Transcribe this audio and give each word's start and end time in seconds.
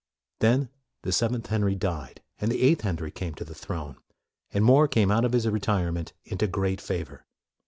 Then 0.39 0.69
the 1.03 1.11
seventh 1.11 1.45
Henry 1.45 1.75
died, 1.75 2.23
and 2.39 2.51
the 2.51 2.63
eighth 2.63 2.81
Henry 2.81 3.11
came 3.11 3.35
to 3.35 3.45
the 3.45 3.53
throne, 3.53 3.97
and 4.49 4.65
More 4.65 4.87
came 4.87 5.11
out 5.11 5.25
of 5.25 5.31
his 5.33 5.47
retirement 5.47 6.13
into 6.25 6.47
great 6.47 6.81
favor. 6.81 7.27